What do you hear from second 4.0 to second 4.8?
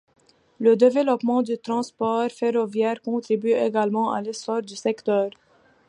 à l'essor du